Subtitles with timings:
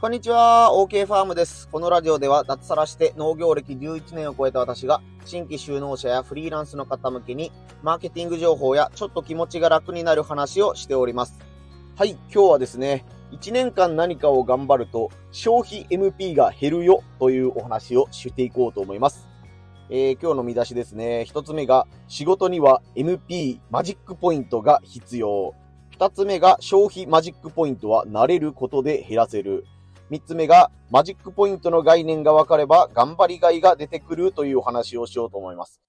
[0.00, 1.68] こんにちは、OK ファームです。
[1.72, 7.50] このラジオでは脱サラして農業歴11年を超えた私が新規就農者やフリーランスの方向けに
[7.82, 11.40] マーケティング情報やちょっと気持ちが楽になる話をしております。
[11.96, 19.26] はい、今日はですね、1年間何かを頑張ると消費 MP が減るよというお話をしていこうと思います。
[19.90, 21.24] えー今日の見出しですね。
[21.24, 25.56] 一つ目が仕事には MP マジックポイントが必要。
[25.90, 29.64] 二つ目が消費マジックポイントは慣れることで減らせる。
[30.10, 35.80] 三つ目が、マジックポイントの概念が分かれば、頑張りがいが出てくるというお話をしようと思います。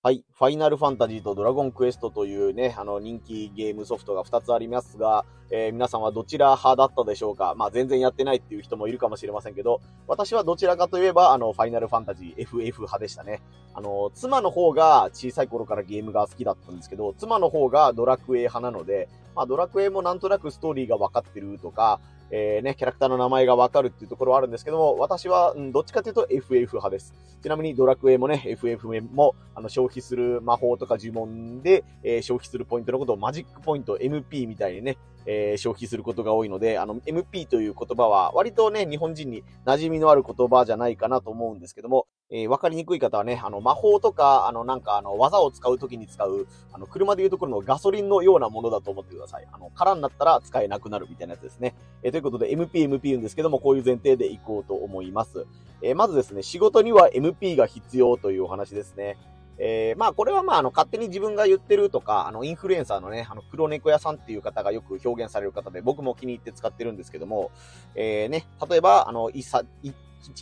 [0.00, 0.24] はい。
[0.32, 7.54] ファイナルファンタジーとドラゴンクエストというね、あの人気ゲームソフトが2つありますが、えー皆さんはどちら派だったでしょうか？
[7.56, 13.42] まあ全然やってないっていう人もいるかもしれませんけど、私はどちらかといえば、あの、ファイナルファンタジー FF 派でしたね。
[13.74, 21.98] あの、妻の方が小さい頃からゲームが好きだったんですけど、妻の方がドラクエ派なので、まあドラクエもなんとなくストーリーが分かってるとか、
[22.30, 27.14] えーね、キャラクターの名前がわかるっていうところはあるんですけども、私は、うん、どっちかというと FF 派です。
[27.42, 49.46] ちなみにドラクエもね、FF も、あの、消費する魔法とか呪文で、えー消費するポイントのことをマジックポイント、MP みたいにね、えー消費することが多いので、あの、MP という言葉は、割とね、日本人に馴染みのある言葉じゃないかなと思うんですけども、えーわかりにくい方はね、あの、魔法とか、あの、なんか、あの、技を使うときに使う、あの、車でいうところのガソリンのようなものだと思ってください。
[49.50, 51.74] あの、空になったら使えなくなるみたいなやつですね。
[52.02, 55.46] えーということで、MP、MP 言うんですけども、こういう前提でいこうと思います。
[55.80, 59.16] えーまずですね、仕事には MP が必要というお話ですね。
[59.58, 67.50] えーまあ、これはまあ、あの、勝手に自分が言ってるとか、あの、インフルエンサーのね、あの、黒猫屋さんっていう方がよく表現される方で、僕も気に入って使ってるんですけども、
[67.96, 69.96] えーね、例えば、あの、一さ、一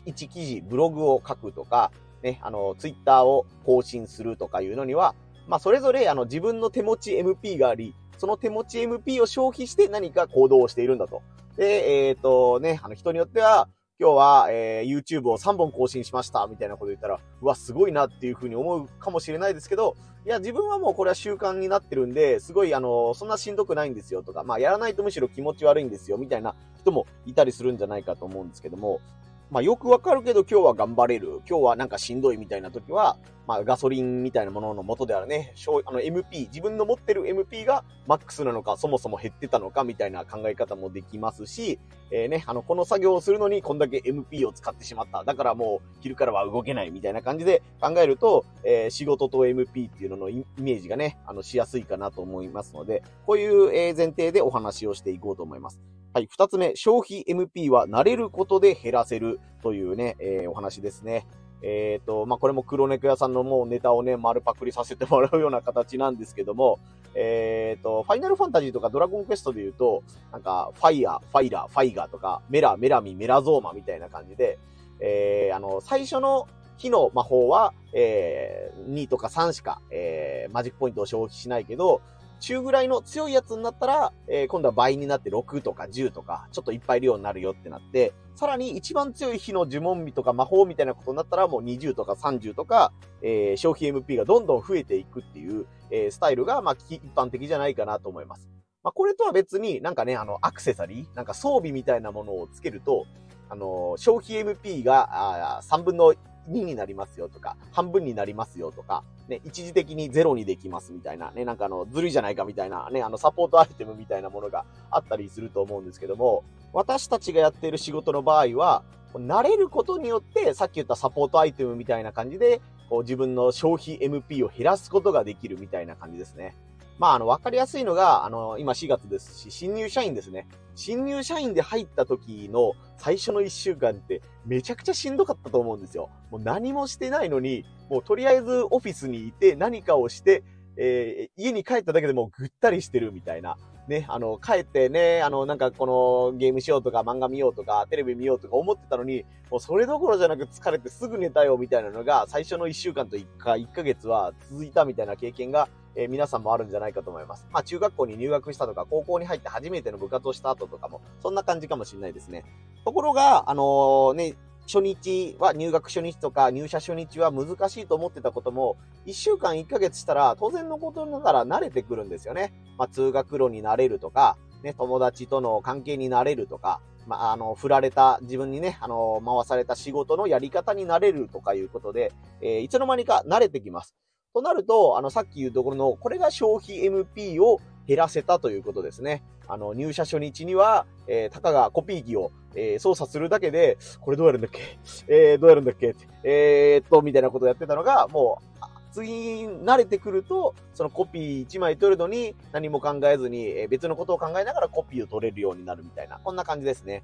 [0.05, 1.93] 一記事、ブログを書くとか、
[2.23, 5.15] ね、あの、ツイッターを更新するとかいうのには、
[5.47, 11.23] まあ、それぞれ、あの、自分の手持ち MP があり、その手持ち MP を消費して何か行動をしているんだと。
[11.57, 19.97] で、えっ、とね、あの、人によっては、今日は、えー YouTube を3本更新しました、みたいなこと言ったら、うわ、すごいなっていうふうに思うかもしれないですけど、
[20.27, 29.01] いや、自分はもうこれは習慣になってるんで、すごい、あの、そんなしんどくないんですよとか、まあ、やらないとむしろ気持ち悪いんですよ、みたいな人もいたりするんじゃないかと思うんですけども、
[29.49, 31.41] まあ、よくわかるけど今日は頑張れる。
[31.49, 41.79] 今日はなんかしんどいみたいな時は、まあ、ガソリンみたいなものの元であるね、あの MP、自分の持ってる MP がマックスなのか、そもそも減ってたのかみたいな考え方もできますし、
[42.11, 45.23] えーね、あの、この作業をするのにこんだけ MP を使ってしまった。
[45.23, 55.96] だからもう昼からは動けないみたいな感じで考えると、えー仕事と MP っていうののイメージがね、あの、しやすいかなと思いますので、こういう前提でお話をしていこうと思います。
[56.15, 56.29] はい。
[56.31, 61.27] 二つ目、消費 MP は慣れることで減らせるというね、えーお話ですね。
[61.63, 66.79] えっ、と、まあ、これも黒猫屋さんのもうネタをね、丸パクリさせてもらうような形なんですけども、
[67.15, 70.03] えっ、と、ファイナルファンタジーとかドラゴンクエストで言うと、
[70.33, 74.59] なんか、ファイヤー、ファイラー、ファイガーとか、メラ、メラミ、メラゾーマみたいな感じで、
[75.01, 76.47] えーあの、最初の
[76.77, 82.01] 火の魔法は、えー2とか3しか、えーマジックポイントを消費しないけど、
[82.41, 92.93] 中ぐらいの強いやつになったら、えー今度は倍になって6とか10とか、ちょっといっぱい量になるよってなって、さらに一番強い火の呪文美とか魔法みたいなことになったらもう20とか30とか、
[93.23, 98.49] えー消費 MP がどんどん増えていくっていう、えースタイルが、まあ、一般的じゃないかなと思います。
[98.83, 103.05] まあ、これとは別になんかね、あの、アクセサリーなんか装備みたいなものをつけると、
[103.49, 106.15] あの、消費 MP があ3分の
[106.51, 118.83] 2になりますよとか、半分になりますよとか、ね、一時的にゼロにできますみたいな、ね、なんかあの、ずるいじゃないかみたいな、ね、あの、サポートアイテムみたいなものがあったりすると思うんですけども、私たちがやっている仕事の場合は、
[119.15, 126.55] 慣れることによって、さっき言ったサポートアイテムみたいな感じで、こう自分の消費 MP を減らすことができるみたいな感じですね。
[126.99, 130.47] まあ、あの、わかりやすいのが、あの、今4月ですし、新入社員ですね。
[130.75, 136.11] 新入社員で入った時の最初の1週間ってめちゃくちゃしんどかったと思うんですよ。
[136.31, 140.43] もう何もしてないのに、もうとりあえずオフィスにいて何かをして、
[140.77, 143.57] えー家に帰っただけでもうぐったりしてるみたいな。
[143.89, 145.87] ね、あの、帰ってね、あの、なんかこ
[146.33, 157.47] のゲームしようとか漫画見ようとかテレビ見ようとか思ってたのに、もうそれどころじゃなく疲れてすぐ寝たよみたいなのが最初の1週間と1か、1ヶ月は続いたみたいな経験が、えー皆さんもあるんじゃないかと思います。
[157.51, 162.45] まあ中学校に入学したとか高校に入って初めての部活をした後とかも、そんな感じかもしれないですね。
[162.85, 164.35] ところが、あのーね、
[164.67, 168.77] 初日は、入学初日とか入社初日は難しいと思ってたことも、
[169.07, 172.53] 1週間1ヶ月したら当然のことながら慣れてくるんですよね。
[172.77, 183.95] まあ通学路になれるとか、ね、友達との関係になれるとか、まあ、あの、振られた、自分にね、あの、回された仕事のやり方になれるとかいうことで、えーいつの間にか慣れてきます。
[184.35, 189.23] となると、あの、さっき言うところの、これが消費 MP を減らせたということですね。
[189.49, 194.79] あの、入社初日には、えー、たかがコピー機を、えー、操作するだけで、これどうやるんだっけ？
[195.09, 195.95] えー、どうやるんだっけ？
[196.25, 199.13] えー、っと、みたいなことをやってたのが、もう、次
[199.47, 207.03] に慣れてくると、そのコピー1枚取るのに何も考えずに、え別のことを考えながらコピーを取れるようになるみたいな、こんな感じですね。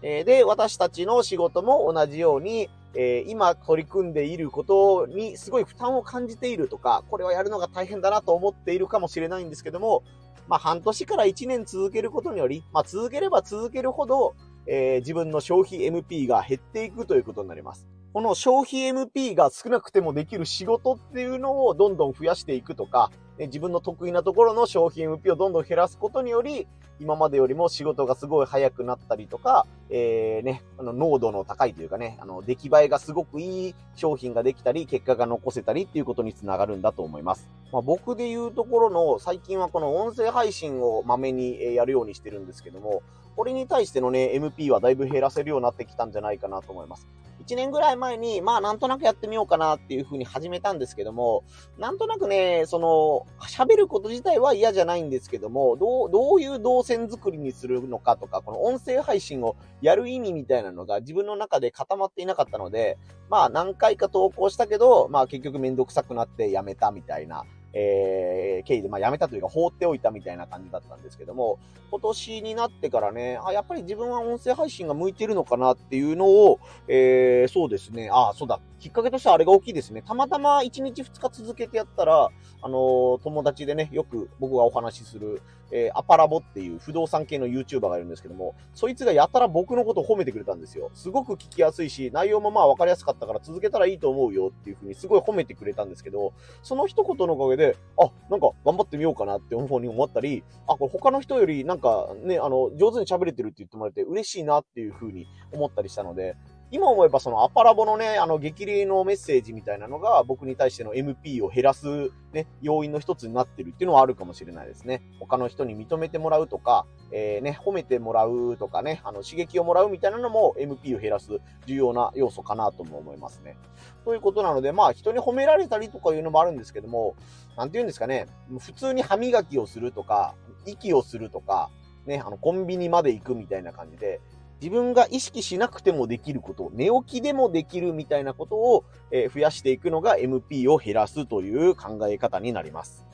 [0.00, 10.02] えで、私たちの仕事も同じように、え今取り組んでいることにすごい負担を感じているとか、これはやるのが大変だなと思っているかもしれないんですけども、
[10.48, 14.34] まあ半年から1年続けることにより、まあ続ければ続けるほど、
[14.66, 17.86] えー、自分の消費 MP が減っていくということになります。
[18.12, 26.66] この消費 MP が少なくてもできる仕事っていうのをどんどん増やしていくとか、自分の得意なところの商品 MP をどんどん減らすことにより、
[27.00, 37.50] 今までよりも仕事がすごい早くなったりとか、えー、ね、あの、濃度の高いというかね、あの、出来栄えがすごくいい商品ができたり、結果が残せたりっていうことにつながるんだと思います。
[37.72, 43.02] まあ、僕で言うところの、最近はこの音声配信をまめにやるようにしてるんですけども、
[43.36, 47.08] これに対してのね、MP はだいぶ減らせるようになってきたんじゃないかなと思います。
[47.46, 51.44] 1年ぐらい前に、まあなんとなくやってみようかなっていう風に始めたんですけども、
[51.78, 62.96] なんとなくね、その、喋ること自体は嫌じゃないんですけども、どう、どういう動線作りにするのかとか、この音声配信をやる意味みたいなのが自分の中で固まっていなかったので、
[63.28, 67.44] まあ何回か投稿したけど、まあ結局めんどくさくなってやめたみたいな、
[67.74, 71.58] えー、経緯で、まあ、やめたというか放っておいたみたいな感じだったんですけども、
[71.90, 80.02] 今年になってからね、あ、やっぱり自分は音声配信が向いてるのかなっていうのを、えー、そうですね、あ、そうだ、きっかけとしてはあれが大きいですね。
[80.02, 82.28] たまたま1日2日続けてやったら、
[82.60, 85.40] あの、友達でね、よく僕がお話しする、
[85.70, 90.90] えー、アパラボっていう不動産系の YouTuber がいるんですけども、そいつがやたら僕のことを褒めてくれたんですよ。
[90.92, 106.36] すごく聞きやすいし、内容もまあ分かりやすかったから続けたらいいと思うよっていう風にすごい褒めてくれたんですけど、その一言のおかげで、あ、なんか頑張ってみようかなって思うに思ったり、あ、これ他の人よりなんかね、あの、上手に喋れてるって言ってもらえて嬉しいなっていう風に思ったりしたので、
[106.74, 115.00] 今思えばそのアパラボのね、あの激励のメッセージみたいなのが僕に対しての MP を減らすね、要因の一つになってるっていうのはあるかもしれないですね。
[115.20, 123.56] 他の人に認めてもらうとか、えー、ね、褒めてもらうとかね、あの刺激をもらうみたいなのも MP を減らす重要な要素かなとも思いますね。
[124.04, 127.14] ということなので、まあ人に褒められたりとかいうのもあるんですけども、
[127.56, 128.26] なんて言うんですかね、
[128.58, 130.34] 普通に歯磨きをするとか、
[130.66, 131.70] 息をするとか、
[132.04, 134.20] ね、あの、コンビニまで行くみたいな感じで、
[134.64, 143.06] 自分が意識しなくてもできること、寝起きでもできるみたいなことを、え増やしていくのが MP を減らすという考え方になります。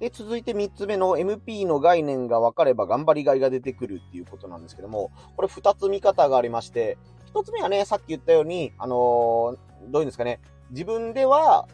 [0.00, 6.98] で、続いて3つ目の MP の概念が分かれば頑張りがいが出てくるっていうことなんですけども、これ2つ見方がありまして、
[7.32, 10.40] 1つ目はね、さっき言ったように、あのー、どういうんですかね、
[10.72, 11.68] 自分では、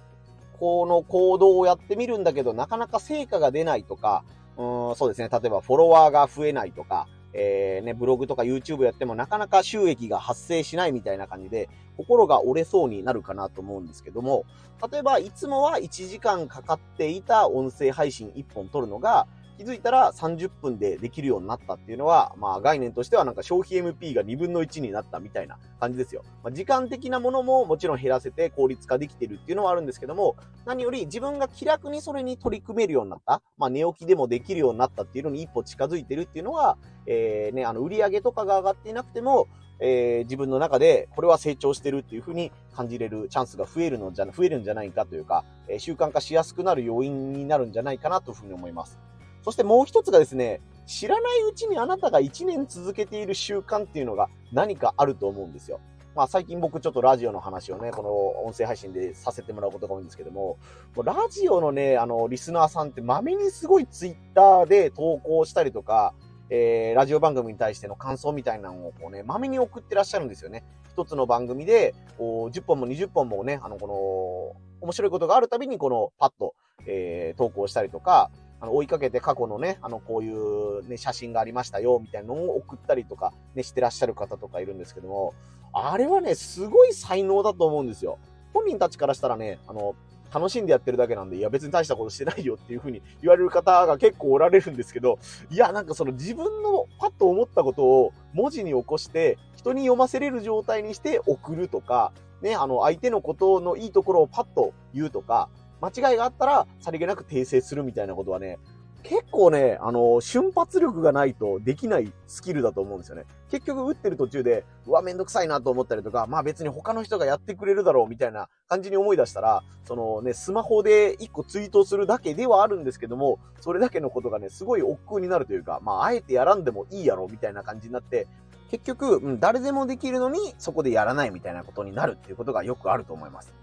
[0.60, 4.22] この行動をやってみるんだけど、なかなか成果が出ないとか、
[4.56, 7.08] うん、そうですね、例えばフォロワーが増えないとか、
[7.40, 14.44] えー、ね、ブログとか YouTube やってもなかなか収益が発生しないみたいな感じで、心が折れそうになるかなと思うんですけども、
[14.90, 26.22] 例えば、いつもは1時間かかっていた音声配信1本撮るのが、気づいたら30分でできるようになったっていうのは、まあ概念としてはなんか消費 MP が2分の1になったみたいな感じですよ。
[26.44, 39.48] まあ、時間的なものももちろん減らせて効率化できてるっていうのはあるんですけども、何より自分が気楽にそれに取り組めるようになった、まあ寝起きでもできるようになったっていうのに一歩近づいてるっていうのは、えー、ね、あの売上とかが上がっていなくても、
[39.80, 48.98] えー、自分の中でこれは成長してるっていうふうに感じれるチャンスが増えるのじゃ、増えるんじゃないかというか、えー、習慣化しやすくなる要因になるんじゃないかなというふうに思います。
[49.44, 55.80] そしてもう一つがですね、知らないうちにあなたが1年続けている習慣っていうのが何かあると思うんですよ。
[56.16, 58.10] まあ最近僕ちょっとラジオの話をね、この
[58.44, 60.58] 音声配信でさせてもらうことが多いんですけども、
[60.96, 66.14] ラジオのね、あの、リスナーさんってまめにすごいツイッターで投稿したりとか、
[66.50, 70.64] えー、ラジオ番組に対しての感想みたいなのをこうね、まめに送ってらっしゃるんですよね。
[70.90, 76.54] 一つの番組で、こう10本も20本もね、あの、この、面白いことがあるたびにこのパッと、
[76.86, 85.34] えー、投稿したりとか、あの、追いかけて過去のね、あの、こういうね、写真がありましたよ、みたいなのを送ったりとか、ね、してらっしゃる方とかいるんですけども、
[85.72, 88.18] あれはね、すごい才能だと思うんですよ。
[88.52, 89.94] 本人たちからしたらね、あの、
[90.32, 95.18] 楽しんでやってるだけなんで、いや別に大したことしてないよっていう風に言われる方が結構おられるんですけど、
[95.50, 102.12] いやなんかその自分のパッと思ったことを文字に起こして、人に読ませれる状態にして送るとか、
[102.42, 105.48] ね、あの相手のことのいいところをパッと言うとか、
[105.80, 108.58] 間違いがあったら、さりげなく訂正するみたいなことはね、
[109.04, 113.24] 結構ね、あの、瞬発力がないとできないスキルだと思うんですよね。
[113.48, 128.26] 結局打ってる途中で、うわ、めんどくさいなと思ったりとか、まあ別に他の人がやってくれるだろうみたいな感じに思い出したら、そのね、スマホで一個ツイートするだけではあるんですけども、それだけのことがね、すごい億劫になるというか、まああえてやらんでもいいやろみたいな感じになって、
[128.70, 133.54] 結局、うん、誰でもできるのにそこでやらないみたいなことになるっていうことがよくあると思います。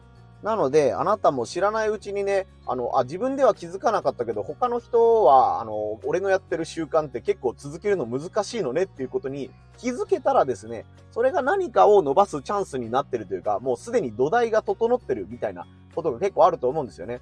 [0.43, 15.65] なので、あなたも知らないうちにね、あの、あ、自分では気づかなかったけど、他の人は、あの、俺のやってる習慣って結構続けるの難しいのねっていうことに気づけたらですね、それが何かを伸ばすチャンスになってるというか、もうすでに土台が整ってるみたいな
[15.95, 17.21] ことが結構あると思うんですよね。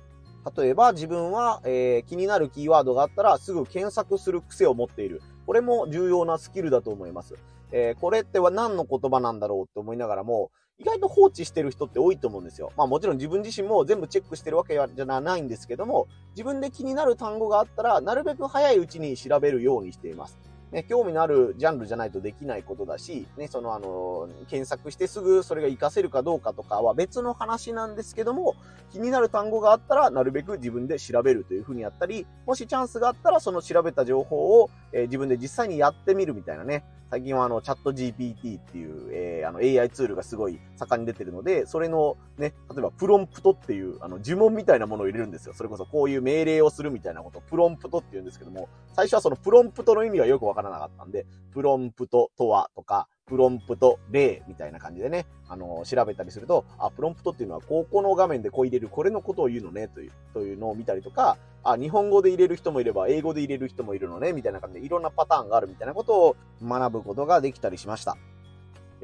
[0.57, 5.21] 例えば自分は、えー、気になるキーワードがあったらすぐ検索する癖を持っている。
[5.45, 7.35] これも重要なスキルだと思います。
[7.71, 12.73] えー、これっては何の言葉なんだろうって思いながらも、意外と放置してる人って多いと思うんですよ。
[12.75, 20.37] まあもちろん自分自身も全部チェックしてるわけじゃないんですけども、自分で気になる単語があったら、なるべく早いうちに調べるようにしています。
[20.73, 28.55] ね、興味のあるジャンルじゃないとできないことだし、ね、そのあの、検索してすぐそれが活かせるかどうかとかは別の話なんですけども、
[28.91, 45.53] 気になる単語があったら、なるべく自分で調べるというふうにやったり、もしチャンスがあったら、その調べた情報を、えー、自分で実際にやってみるみたいなね、最近はあの、チャット GPT っていう、えー、あの、AI ツールがすごい盛んに出てるので、それのね、例えばプロンプトっていう、あの、呪文みたいなものを入れるんですよ。
[45.53, 68.17] それこそこういう命令をするみたいなことプロンプトって言うんですけども、最初はそのプロンプトの意味がよくわからなかったんで、プロンプトとはとか、プロンプト例みたいな感じでね、あの、調べたりすると、あ、プロンプトっていうのは、ここの画面でこう入れる、これのことを言うのね、という、というのを見たりとか、あ、日本語で入れる人もいれば、英語で入れる人もいるのね、みたいな感じで、いろんなパターンがあるみたいなことを学ぶことができたりしました。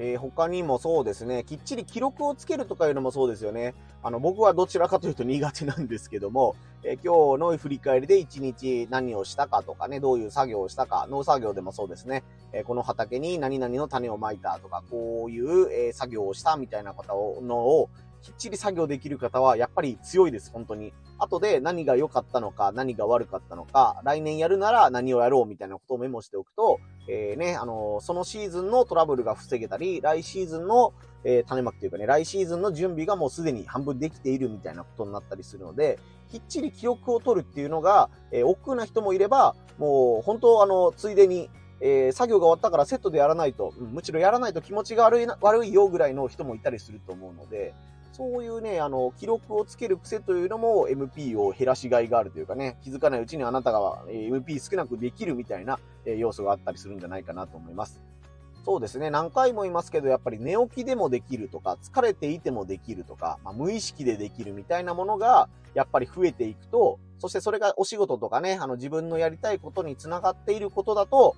[0.01, 3.75] えー、他にもそうですね、きっちり記録をつけるとかいうのもそうですよね。
[4.01, 17.89] あの、僕はどちらかというと苦手なんですけども、えー、今日の振り返りで一日何をしたかとかね、どういう作業をしたか、農作業でもそうですね、えー、この畑に何々の種をまいたとか、こういう、え作業をしたみたいな方を、のを、
[18.21, 20.93] きっちり作業できる方はやっぱり強いです、本当に。
[21.17, 35.99] 後で何が良かったのか、何が悪かったのか、来年やるなら何をやろうみたいなことをメモしておくと、えー、ね、あのー、そのシーズンのトラブルが防げたり、来シーズンの、えー、種まきというかね、来シーズンの準備がもうすでに半分できているみたいなことになったりするので、
[36.29, 41.49] きっちり記憶を取るっていうのが、えー、億劫な人もいれば、もう本当あの、ついでに、
[41.81, 47.73] えー、作業が終わったからセットでやらないと、うん、むしろやらないと気持ちが悪いな、悪いよぐらいの人もいたりすると思うので、
[48.19, 58.03] そういうね、あの、記録をつける癖というのも MP を減らしがいがあるというかね、気づかないうちにあなたが MP 少なくできるみたいな要素があったりするんじゃないかなと思います。
[58.65, 59.09] そうですね。
[59.09, 71.37] 何回も言いますけど、やっぱり寝起きでもできるとか、疲れていてもできるとか、まあ、無意識でできるみたいなものが、やっぱり増えていくと、そしてそれがお仕事とかね、あの自分のやりたいことにつながっていることだと、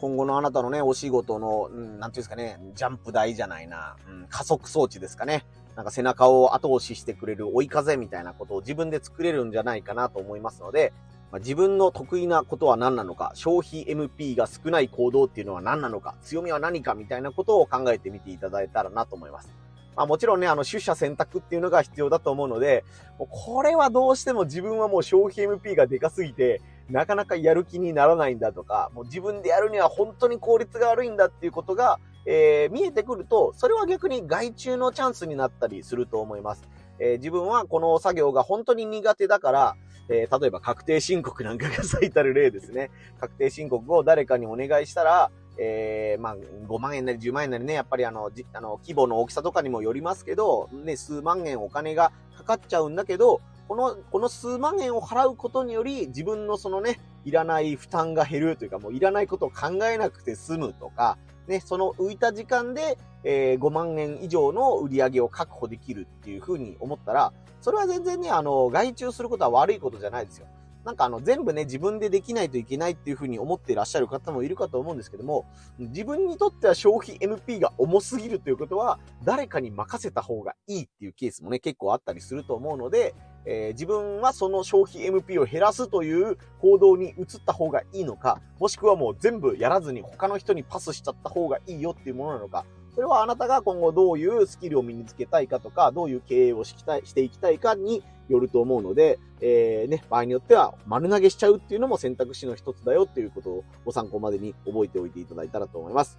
[0.00, 5.44] 今後のあなたのね、お仕事の、うん、なんていうんですかね、ジャンプ台じゃないな、うん、加速装置ですかね。
[5.76, 10.92] なんか背中を後押ししてくれる追い風みたいなことを自分で作れるんじゃないかなと思いますので、
[11.32, 19.48] まあ、自分の得意なことは何なのか、消費 MP が少ない行動っていうのは何なのか、強みは何かみたいなことを考えてみていただいたらなと思います。
[19.96, 22.84] まあもちろんね、あの、出社選択っていうのが必要だと思うので、
[23.18, 26.60] これはどうしても自分はもう消費 MP がでかすぎて、
[26.90, 36.62] なかなかやる気にならないんだとか、もう自分でやるには本当に効率が悪いんだっていうことが、えー、見えてくると、それは逆に外注のチャンスになったりすると思います。
[36.98, 39.76] えー、自分はこの作業が本当に苦手だから、
[40.08, 42.90] えー、例えば確定申告なんかが最たる例ですね。
[43.18, 70.46] 確定申告を誰かにお願いしたら、えー、まあ、5万円なり10万円なりね、やっぱりあの、あの規模の大きさとかにもよりますけど、ね、数万円お金がかかっちゃうんだけど、この、この数万円を払うことにより、自分のそのね、いらない負担が減るというか、もういらないことを考えなくて済むとか、ね、その浮いた時間で、えー、5万円以上の売り上げを確保できるっていうふうに思ったら、それは全然ね、あの、外注することは悪いことじゃないですよ。
[70.84, 75.46] なんかあの、全部ね、自分でできないといけないっていうふうに思っていらっしゃる方もいるかと思うんですけども、
[75.78, 83.14] 自分にとっては消費 NP が重すぎるということは、誰かに任せた方がいいっていうケースもね、結構あったりすると思うので、
[83.46, 106.18] えー、自分はその消費 MP を減らすという行動に移った方がいいのか、もしくはもう全部やらずに他の人にパスしちゃった方がいいよっていうものなのか、それはあなたが今後どういうスキルを身につけたいかとか、どういう経営をしたいしていきたいかによると思うので、えー、ね、場合によっては丸投げしちゃうっていうのも選択肢の一つだよっていうことをご参考までに覚えておいていただいたらと思います。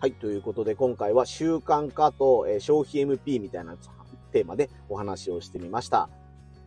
[0.00, 3.76] はい、ということで今回は習慣化と、え、消費 MP みたいな
[4.32, 6.08] テーマでお話をしてみました。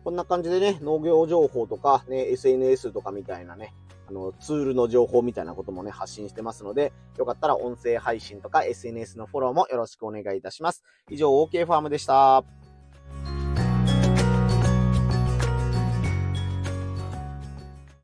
[0.04, 3.74] こんな感じでね、農業情報とか、ね、SNS とかみたいなね、
[4.08, 10.82] あの、ツールの情報みたいなこともね、発信してますので、よかったら音声配信とか SNS のフォローもよろしくお願いいたします。
[11.10, 12.59] 以上、OK ファームでした。